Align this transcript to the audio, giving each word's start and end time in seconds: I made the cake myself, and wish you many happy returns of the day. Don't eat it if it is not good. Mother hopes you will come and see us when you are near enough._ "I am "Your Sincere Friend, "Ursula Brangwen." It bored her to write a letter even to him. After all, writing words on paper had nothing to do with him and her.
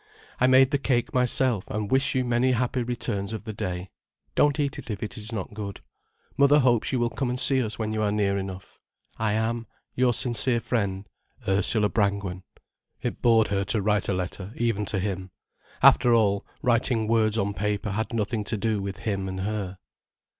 I 0.39 0.47
made 0.47 0.71
the 0.71 0.79
cake 0.79 1.13
myself, 1.13 1.67
and 1.69 1.91
wish 1.91 2.15
you 2.15 2.25
many 2.25 2.53
happy 2.53 2.81
returns 2.81 3.33
of 3.33 3.43
the 3.43 3.53
day. 3.53 3.91
Don't 4.33 4.59
eat 4.59 4.79
it 4.79 4.89
if 4.89 5.03
it 5.03 5.15
is 5.15 5.31
not 5.31 5.53
good. 5.53 5.81
Mother 6.37 6.57
hopes 6.61 6.91
you 6.91 6.97
will 6.97 7.11
come 7.11 7.29
and 7.29 7.39
see 7.39 7.61
us 7.61 7.77
when 7.77 7.93
you 7.93 8.01
are 8.01 8.11
near 8.11 8.35
enough._ 8.35 8.79
"I 9.19 9.33
am 9.33 9.67
"Your 9.93 10.15
Sincere 10.15 10.59
Friend, 10.59 11.07
"Ursula 11.47 11.87
Brangwen." 11.89 12.41
It 13.03 13.21
bored 13.21 13.49
her 13.49 13.63
to 13.65 13.81
write 13.83 14.09
a 14.09 14.13
letter 14.15 14.53
even 14.55 14.85
to 14.85 14.97
him. 14.99 15.29
After 15.83 16.15
all, 16.15 16.47
writing 16.63 17.05
words 17.07 17.37
on 17.37 17.53
paper 17.53 17.91
had 17.91 18.11
nothing 18.11 18.43
to 18.45 18.57
do 18.57 18.81
with 18.81 18.97
him 19.01 19.27
and 19.29 19.41
her. 19.41 19.77